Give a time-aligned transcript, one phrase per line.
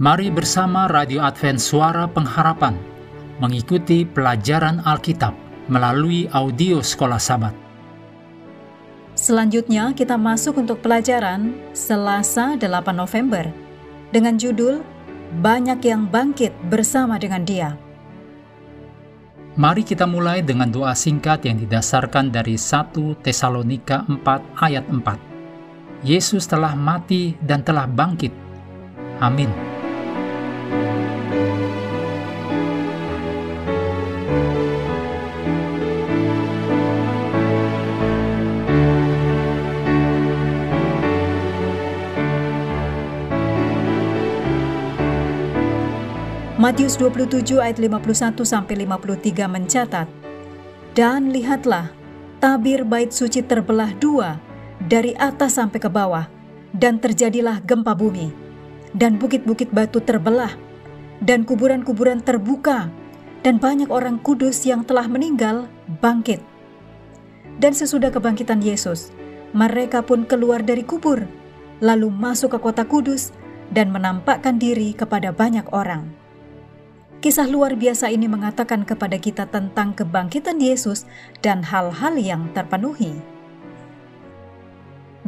[0.00, 2.72] Mari bersama Radio Advent Suara Pengharapan
[3.36, 5.36] mengikuti pelajaran Alkitab
[5.68, 7.52] melalui audio Sekolah Sabat.
[9.12, 13.52] Selanjutnya kita masuk untuk pelajaran Selasa 8 November
[14.08, 14.80] dengan judul
[15.36, 17.76] Banyak yang bangkit bersama dengan dia.
[19.60, 26.08] Mari kita mulai dengan doa singkat yang didasarkan dari 1 Tesalonika 4 ayat 4.
[26.08, 28.32] Yesus telah mati dan telah bangkit.
[29.20, 29.69] Amin.
[46.60, 50.06] Matius 27 ayat 51 sampai 53 mencatat,
[50.92, 51.88] Dan lihatlah,
[52.36, 54.36] tabir bait suci terbelah dua
[54.76, 56.28] dari atas sampai ke bawah,
[56.76, 58.49] dan terjadilah gempa bumi,
[58.94, 60.54] dan bukit-bukit batu terbelah,
[61.22, 62.90] dan kuburan-kuburan terbuka,
[63.40, 66.42] dan banyak orang kudus yang telah meninggal bangkit.
[67.60, 69.12] Dan sesudah kebangkitan Yesus,
[69.52, 71.28] mereka pun keluar dari kubur,
[71.84, 73.32] lalu masuk ke kota kudus,
[73.70, 76.10] dan menampakkan diri kepada banyak orang.
[77.20, 81.04] Kisah luar biasa ini mengatakan kepada kita tentang kebangkitan Yesus
[81.44, 83.12] dan hal-hal yang terpenuhi.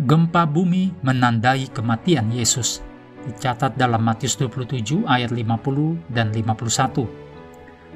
[0.09, 2.81] Gempa bumi menandai kematian Yesus.
[3.23, 7.07] Dicatat dalam Matius 27 ayat 50 dan 51.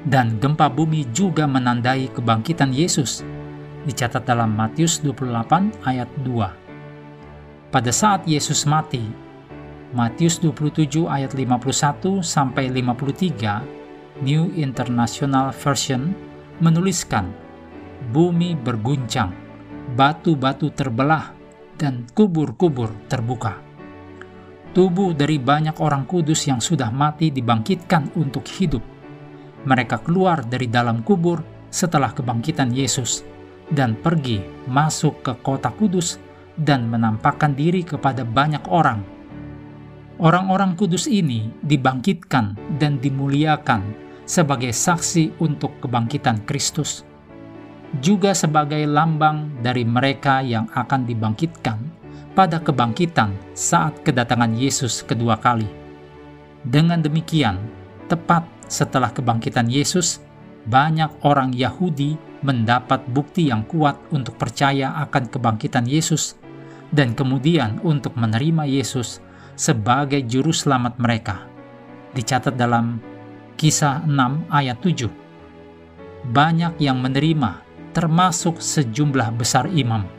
[0.07, 3.27] Dan gempa bumi juga menandai kebangkitan Yesus.
[3.83, 6.47] Dicatat dalam Matius 28 ayat 2.
[7.67, 9.03] Pada saat Yesus mati,
[9.91, 13.59] Matius 27 ayat 51 sampai 53
[14.23, 16.15] New International Version
[16.63, 17.27] menuliskan,
[18.15, 19.35] "Bumi berguncang,
[19.99, 21.35] batu-batu terbelah,
[21.75, 23.66] dan kubur-kubur terbuka."
[24.77, 28.85] Tubuh dari banyak orang kudus yang sudah mati dibangkitkan untuk hidup.
[29.65, 31.41] Mereka keluar dari dalam kubur
[31.73, 33.25] setelah kebangkitan Yesus
[33.73, 34.37] dan pergi
[34.69, 36.21] masuk ke kota kudus
[36.61, 39.01] dan menampakkan diri kepada banyak orang.
[40.21, 43.81] Orang-orang kudus ini dibangkitkan dan dimuliakan
[44.29, 47.01] sebagai saksi untuk kebangkitan Kristus,
[47.97, 51.96] juga sebagai lambang dari mereka yang akan dibangkitkan
[52.37, 55.65] pada kebangkitan saat kedatangan Yesus kedua kali.
[56.61, 57.57] Dengan demikian,
[58.05, 60.21] tepat setelah kebangkitan Yesus,
[60.69, 62.13] banyak orang Yahudi
[62.45, 66.37] mendapat bukti yang kuat untuk percaya akan kebangkitan Yesus
[66.93, 69.17] dan kemudian untuk menerima Yesus
[69.57, 71.41] sebagai juru selamat mereka.
[72.13, 73.01] Dicatat dalam
[73.57, 75.09] Kisah 6 ayat 7.
[76.29, 77.65] Banyak yang menerima,
[77.97, 80.16] termasuk sejumlah besar imam.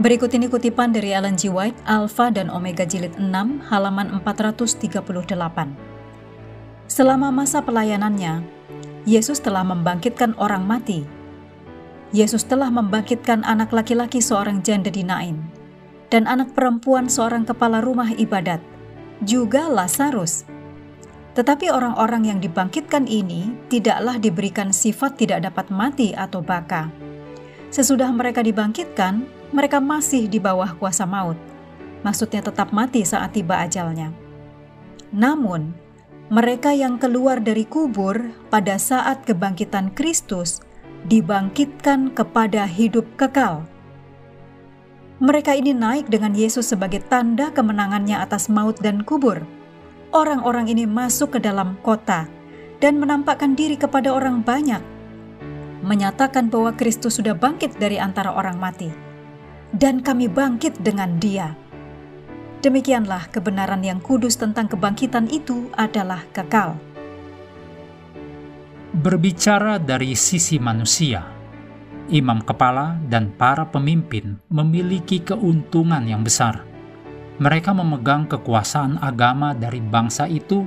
[0.00, 1.52] Berikut ini kutipan dari Ellen G.
[1.52, 3.28] White, Alpha dan Omega Jilid 6,
[3.68, 4.88] halaman 438.
[6.88, 8.40] Selama masa pelayanannya,
[9.04, 11.04] Yesus telah membangkitkan orang mati.
[12.16, 15.04] Yesus telah membangkitkan anak laki-laki seorang janda di
[16.08, 18.64] dan anak perempuan seorang kepala rumah ibadat,
[19.20, 20.48] juga Lazarus.
[21.36, 26.88] Tetapi orang-orang yang dibangkitkan ini tidaklah diberikan sifat tidak dapat mati atau baka.
[27.68, 31.38] Sesudah mereka dibangkitkan, mereka masih di bawah kuasa maut.
[32.00, 34.10] Maksudnya tetap mati saat tiba ajalnya.
[35.12, 35.74] Namun,
[36.30, 40.62] mereka yang keluar dari kubur pada saat kebangkitan Kristus
[41.04, 43.66] dibangkitkan kepada hidup kekal
[45.20, 49.44] mereka ini naik dengan Yesus sebagai tanda kemenangannya atas maut dan kubur.
[50.16, 52.24] Orang-orang ini masuk ke dalam kota
[52.80, 54.80] dan menampakkan diri kepada orang banyak,
[55.84, 58.88] menyatakan bahwa Kristus sudah bangkit dari antara orang mati,
[59.74, 61.54] dan kami bangkit dengan Dia.
[62.60, 66.76] Demikianlah kebenaran yang kudus tentang kebangkitan itu adalah kekal.
[68.90, 71.24] Berbicara dari sisi manusia,
[72.12, 76.66] imam kepala, dan para pemimpin memiliki keuntungan yang besar.
[77.40, 80.66] Mereka memegang kekuasaan agama dari bangsa itu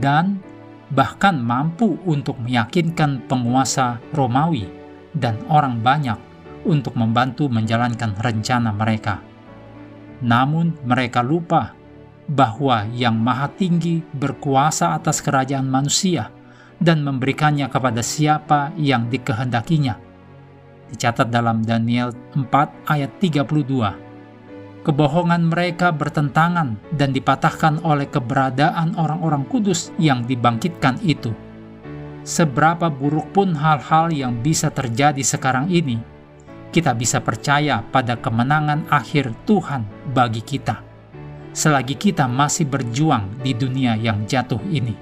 [0.00, 0.40] dan
[0.88, 4.64] bahkan mampu untuk meyakinkan penguasa Romawi
[5.12, 6.27] dan orang banyak
[6.68, 9.24] untuk membantu menjalankan rencana mereka.
[10.20, 11.72] Namun, mereka lupa
[12.28, 16.28] bahwa Yang Maha Tinggi berkuasa atas kerajaan manusia
[16.76, 20.08] dan memberikannya kepada siapa yang dikehendakinya
[20.88, 24.84] dicatat dalam Daniel 4 ayat 32.
[24.88, 31.36] Kebohongan mereka bertentangan dan dipatahkan oleh keberadaan orang-orang kudus yang dibangkitkan itu.
[32.24, 36.00] Seberapa buruk pun hal-hal yang bisa terjadi sekarang ini,
[36.68, 40.88] kita bisa percaya pada kemenangan akhir Tuhan bagi kita.
[41.58, 44.94] selagi kita masih berjuang di dunia yang jatuh ini.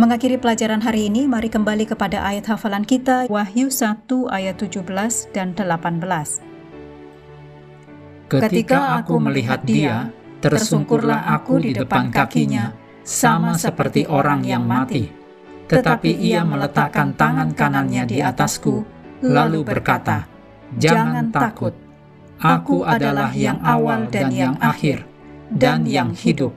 [0.00, 5.52] Mengakhiri pelajaran hari ini, mari kembali kepada ayat hafalan kita, Wahyu 1 ayat 17 dan
[5.52, 6.40] 18.
[8.32, 10.08] Ketika aku melihat dia,
[10.40, 12.72] tersungkurlah aku di depan kakinya,
[13.04, 15.12] sama seperti orang yang mati.
[15.68, 20.26] Tetapi ia meletakkan tangan kanannya di atasku, lalu berkata,
[20.78, 21.74] Jangan takut,
[22.38, 25.02] aku adalah yang awal dan yang akhir,
[25.50, 26.54] dan yang hidup.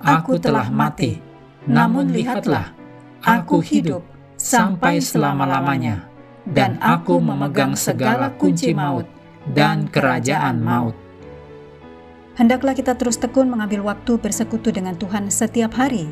[0.00, 1.20] Aku telah mati,
[1.68, 2.72] namun lihatlah,
[3.20, 4.00] aku hidup
[4.40, 6.08] sampai selama-lamanya,
[6.48, 9.04] dan aku memegang segala kunci maut
[9.52, 10.96] dan kerajaan maut.
[12.40, 16.08] Hendaklah kita terus tekun mengambil waktu bersekutu dengan Tuhan setiap hari,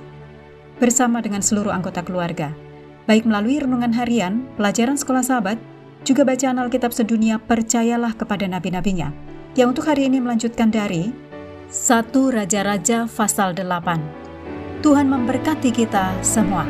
[0.77, 2.53] bersama dengan seluruh anggota keluarga,
[3.09, 5.57] baik melalui renungan harian, pelajaran sekolah sahabat,
[6.07, 9.11] juga bacaan Alkitab sedunia percayalah kepada nabi-nabinya,
[9.57, 11.11] yang untuk hari ini melanjutkan dari
[11.69, 14.85] 1 Raja-Raja pasal 8.
[14.85, 16.65] Tuhan memberkati kita semua.